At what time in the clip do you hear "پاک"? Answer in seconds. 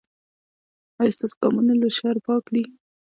2.25-2.43